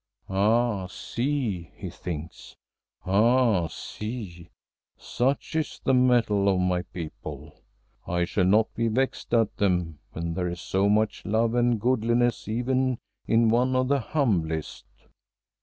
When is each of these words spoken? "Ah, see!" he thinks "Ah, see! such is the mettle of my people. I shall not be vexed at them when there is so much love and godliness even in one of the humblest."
"Ah, 0.29 0.87
see!" 0.87 1.69
he 1.75 1.91
thinks 1.91 2.55
"Ah, 3.05 3.67
see! 3.67 4.49
such 4.97 5.55
is 5.55 5.79
the 5.83 5.93
mettle 5.93 6.49
of 6.49 6.59
my 6.59 6.81
people. 6.81 7.53
I 8.07 8.25
shall 8.25 8.45
not 8.45 8.73
be 8.73 8.87
vexed 8.87 9.31
at 9.31 9.57
them 9.57 9.99
when 10.13 10.33
there 10.33 10.47
is 10.47 10.59
so 10.59 10.89
much 10.89 11.23
love 11.23 11.53
and 11.53 11.79
godliness 11.79 12.47
even 12.47 12.97
in 13.27 13.49
one 13.51 13.75
of 13.75 13.89
the 13.89 13.99
humblest." 13.99 14.87